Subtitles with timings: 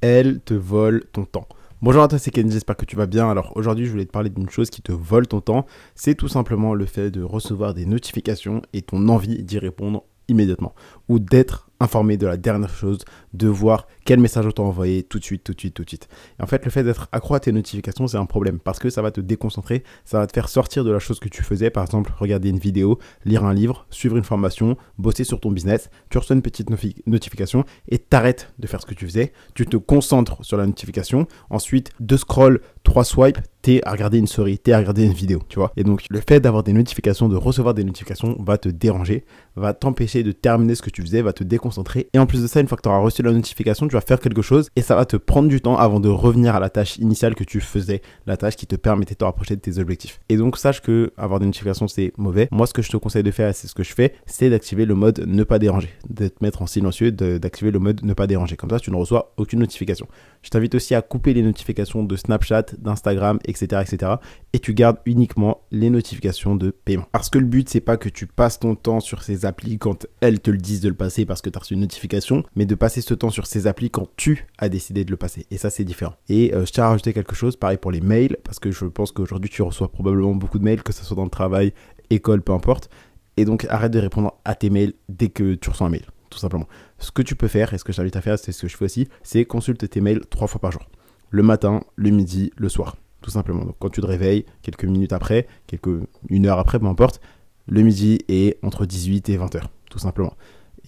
[0.00, 1.48] elles te volent ton temps.
[1.80, 3.30] Bonjour à toi, c'est Kenji, j'espère que tu vas bien.
[3.30, 5.64] Alors aujourd'hui, je voulais te parler d'une chose qui te vole ton temps.
[5.94, 10.74] C'est tout simplement le fait de recevoir des notifications et ton envie d'y répondre immédiatement.
[11.08, 12.98] Ou d'être informé de la dernière chose,
[13.34, 15.88] de voir quel message on t'a envoyé tout de suite, tout de suite, tout de
[15.88, 16.08] suite.
[16.38, 18.90] Et en fait, le fait d'être accro à tes notifications, c'est un problème parce que
[18.90, 21.70] ça va te déconcentrer, ça va te faire sortir de la chose que tu faisais,
[21.70, 25.90] par exemple, regarder une vidéo, lire un livre, suivre une formation, bosser sur ton business.
[26.10, 26.70] Tu reçois une petite
[27.06, 29.32] notification et t'arrêtes de faire ce que tu faisais.
[29.54, 31.26] Tu te concentres sur la notification.
[31.50, 33.38] Ensuite, deux scroll, trois swipes,
[33.84, 35.72] à regarder une story, t'es à regarder une vidéo, tu vois.
[35.76, 39.24] Et donc, le fait d'avoir des notifications, de recevoir des notifications, va te déranger,
[39.56, 42.46] va t'empêcher de terminer ce que tu faisais, va te déconcentrer et en plus de
[42.46, 44.82] ça, une fois que tu auras reçu la notification, tu vas faire quelque chose et
[44.82, 47.60] ça va te prendre du temps avant de revenir à la tâche initiale que tu
[47.60, 50.20] faisais, la tâche qui te permettait de te rapprocher de tes objectifs.
[50.28, 52.48] Et donc, sache que avoir des notifications, c'est mauvais.
[52.50, 54.84] Moi, ce que je te conseille de faire, c'est ce que je fais, c'est d'activer
[54.84, 58.26] le mode ne pas déranger, de te mettre en silencieux, d'activer le mode ne pas
[58.26, 58.56] déranger.
[58.56, 60.06] Comme ça, tu ne reçois aucune notification.
[60.42, 63.57] Je t'invite aussi à couper les notifications de Snapchat, d'Instagram, etc.,
[64.52, 67.06] Et tu gardes uniquement les notifications de paiement.
[67.12, 70.06] Parce que le but, c'est pas que tu passes ton temps sur ces applis quand
[70.20, 72.66] elles te le disent de le passer parce que tu as reçu une notification, mais
[72.66, 75.46] de passer ce temps sur ces applis quand tu as décidé de le passer.
[75.50, 76.14] Et ça, c'est différent.
[76.28, 78.84] Et euh, je tiens à rajouter quelque chose, pareil pour les mails, parce que je
[78.84, 81.72] pense qu'aujourd'hui, tu reçois probablement beaucoup de mails, que ce soit dans le travail,
[82.10, 82.88] école, peu importe.
[83.36, 86.38] Et donc, arrête de répondre à tes mails dès que tu reçois un mail tout
[86.38, 86.68] simplement.
[86.98, 88.68] Ce que tu peux faire, et ce que je t'invite à faire, c'est ce que
[88.68, 90.82] je fais aussi, c'est consulte tes mails trois fois par jour.
[91.30, 92.96] Le matin, le midi, le soir.
[93.20, 93.64] Tout simplement.
[93.64, 97.20] Donc quand tu te réveilles, quelques minutes après, quelques, une heure après, peu importe,
[97.66, 100.34] le midi est entre 18 et 20 heures, tout simplement.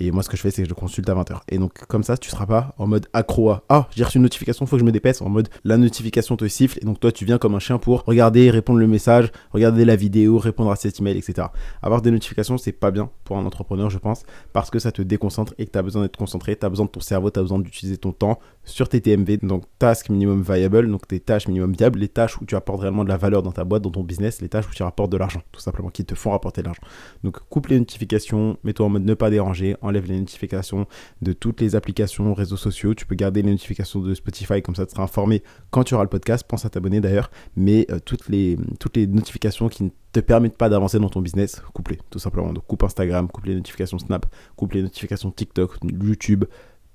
[0.02, 1.40] Et moi, ce que je fais, c'est que je consulte à 20h.
[1.48, 4.22] Et donc, comme ça, tu seras pas en mode accro à Ah, j'ai reçu une
[4.22, 5.20] notification, faut que je me dépêche.
[5.20, 6.78] En mode la notification te siffle.
[6.80, 9.96] Et donc, toi, tu viens comme un chien pour regarder, répondre le message, regarder la
[9.96, 11.48] vidéo, répondre à cet email, etc.
[11.82, 14.22] Avoir des notifications, c'est pas bien pour un entrepreneur, je pense,
[14.54, 16.56] parce que ça te déconcentre et que tu as besoin d'être concentré.
[16.56, 18.38] Tu as besoin de ton cerveau, tu as besoin d'utiliser ton temps
[18.70, 22.44] sur tes TMV, donc task minimum viable, donc tes tâches minimum viables, les tâches où
[22.44, 24.72] tu apportes réellement de la valeur dans ta boîte, dans ton business, les tâches où
[24.72, 26.82] tu rapportes de l'argent, tout simplement, qui te font rapporter de l'argent.
[27.24, 30.86] Donc, coupe les notifications, mets-toi en mode ne pas déranger, enlève les notifications
[31.22, 32.94] de toutes les applications, réseaux sociaux.
[32.94, 36.04] Tu peux garder les notifications de Spotify, comme ça tu seras informé quand tu auras
[36.04, 36.44] le podcast.
[36.46, 37.30] Pense à t'abonner d'ailleurs.
[37.56, 41.20] Mais euh, toutes, les, toutes les notifications qui ne te permettent pas d'avancer dans ton
[41.20, 42.52] business, coupe-les, tout simplement.
[42.52, 44.26] Donc coupe Instagram, coupe les notifications Snap,
[44.56, 46.44] coupe les notifications TikTok, YouTube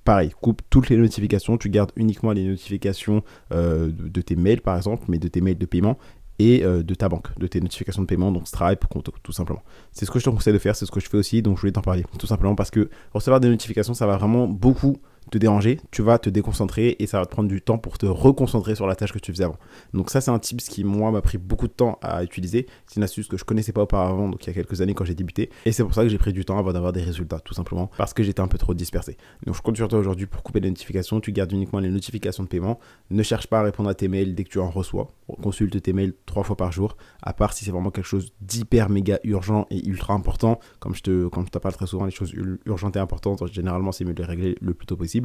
[0.06, 3.22] pareil, coupe toutes les notifications, tu gardes uniquement les notifications
[3.52, 5.98] euh, de, tes mails par exemple, mais de tes mails de paiement,
[6.38, 9.62] et euh, de ta banque, de tes notifications de paiement, donc Stripe, Conto, tout simplement.
[9.92, 11.56] C'est ce que je te conseille de faire, c'est ce que je fais aussi, donc
[11.56, 14.96] je voulais t'en parler, tout simplement parce que recevoir des notifications, ça va vraiment beaucoup
[15.30, 18.06] te déranger, tu vas te déconcentrer et ça va te prendre du temps pour te
[18.06, 19.58] reconcentrer sur la tâche que tu faisais avant.
[19.92, 22.66] Donc ça c'est un tips qui moi m'a pris beaucoup de temps à utiliser.
[22.86, 25.04] C'est une astuce que je connaissais pas auparavant, donc il y a quelques années quand
[25.04, 25.50] j'ai débuté.
[25.64, 27.90] Et c'est pour ça que j'ai pris du temps avant d'avoir des résultats, tout simplement
[27.96, 29.16] parce que j'étais un peu trop dispersé.
[29.44, 31.20] Donc je compte sur toi aujourd'hui pour couper les notifications.
[31.20, 32.78] Tu gardes uniquement les notifications de paiement.
[33.10, 35.12] Ne cherche pas à répondre à tes mails dès que tu en reçois.
[35.42, 38.88] Consulte tes mails trois fois par jour, à part si c'est vraiment quelque chose d'hyper
[38.88, 40.60] méga urgent et ultra important.
[40.78, 42.32] Comme je te, comme je parle très souvent, les choses
[42.64, 45.15] urgentes et importantes, généralement c'est mieux de les régler le plus tôt possible.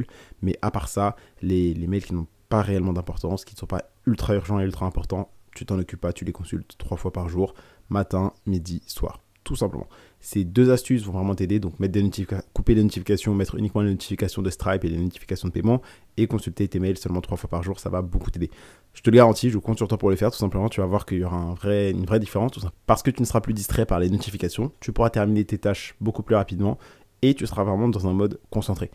[0.42, 3.84] Mais à part ça, les, mails qui n'ont pas réellement d'importance, qui ne sont pas
[4.06, 7.28] ultra urgents et ultra importants, tu t'en occupes pas, tu les consultes trois fois par
[7.28, 7.54] jour,
[7.88, 9.20] matin, midi, soir.
[9.44, 9.88] Tout simplement.
[10.20, 11.58] Ces deux astuces vont vraiment t'aider.
[11.58, 15.48] Donc, mettre des couper les notifications, mettre uniquement les notifications de Stripe et les notifications
[15.48, 15.82] de paiement
[16.16, 18.50] et consulter tes mails seulement trois fois par jour, ça va beaucoup t'aider.
[18.94, 20.30] Je te le garantis, je compte sur toi pour le faire.
[20.30, 21.54] Tout simplement, tu vas voir qu'il y aura un
[21.90, 22.52] une vraie différence.
[22.86, 24.70] parce que tu ne seras plus distrait par les notifications.
[24.78, 26.78] Tu pourras terminer tes tâches beaucoup plus rapidement
[27.22, 28.90] et tu seras vraiment dans un mode concentré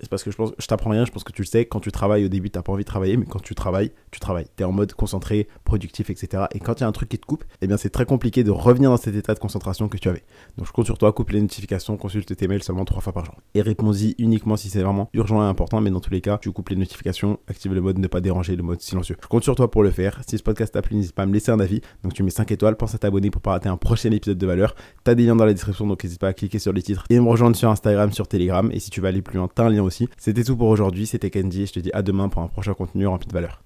[0.00, 1.80] c'est parce que je pense, je t'apprends rien, je pense que tu le sais, quand
[1.80, 4.46] tu travailles au début, t'as pas envie de travailler, mais quand tu travailles, tu travailles.
[4.56, 6.44] Tu es en mode concentré, productif, etc.
[6.52, 8.44] Et quand il y a un truc qui te coupe, eh bien c'est très compliqué
[8.44, 10.22] de revenir dans cet état de concentration que tu avais.
[10.56, 13.24] Donc je compte sur toi, coupe les notifications, consulte tes mails seulement trois fois par
[13.24, 13.36] jour.
[13.54, 16.50] Et réponds-y uniquement si c'est vraiment urgent et important, mais dans tous les cas, tu
[16.52, 19.16] coupes les notifications, active le mode ne pas déranger, le mode silencieux.
[19.22, 20.20] Je compte sur toi pour le faire.
[20.26, 21.80] Si ce podcast t'a plu, n'hésite pas à me laisser un avis.
[22.02, 24.46] Donc tu mets 5 étoiles, pense à t'abonner pour pas rater un prochain épisode de
[24.46, 24.74] valeur.
[25.04, 27.18] T'as des liens dans la description, donc n'hésite pas à cliquer sur les titres et
[27.18, 28.70] me rejoindre sur Instagram, sur Telegram.
[28.72, 30.08] Et si tu veux aller plus loin, t'as un lien aussi.
[30.16, 31.06] C'était pour aujourd'hui.
[31.06, 33.62] C'était Kenji et je te dis à demain pour un prochain contenu rempli de valeur.